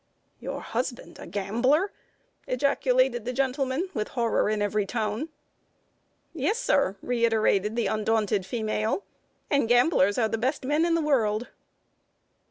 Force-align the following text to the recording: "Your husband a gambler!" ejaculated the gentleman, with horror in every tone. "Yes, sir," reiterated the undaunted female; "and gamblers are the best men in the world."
"Your 0.39 0.61
husband 0.61 1.19
a 1.19 1.27
gambler!" 1.27 1.91
ejaculated 2.47 3.23
the 3.23 3.33
gentleman, 3.33 3.89
with 3.93 4.07
horror 4.07 4.49
in 4.49 4.59
every 4.59 4.83
tone. 4.87 5.29
"Yes, 6.33 6.57
sir," 6.57 6.95
reiterated 7.03 7.75
the 7.75 7.85
undaunted 7.85 8.43
female; 8.43 9.03
"and 9.51 9.69
gamblers 9.69 10.17
are 10.17 10.27
the 10.27 10.39
best 10.39 10.65
men 10.65 10.85
in 10.87 10.95
the 10.95 11.01
world." 11.01 11.49